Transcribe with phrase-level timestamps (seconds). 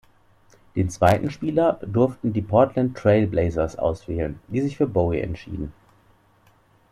[0.75, 5.73] Den zweiten Spieler durften die Portland Trail Blazers auswählen, die sich für Bowie entschieden.